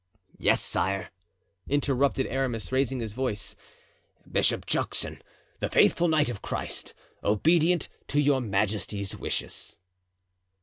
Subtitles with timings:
[0.39, 1.11] "Yes, sire,"
[1.69, 3.55] interrupted Aramis, raising his voice,
[4.27, 5.21] "Bishop Juxon,
[5.59, 9.77] the faithful knight of Christ, obedient to your majesty's wishes."